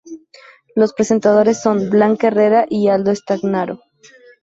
[0.73, 3.81] Los presentadores son, Blanca Herrera y Aldo Stagnaro.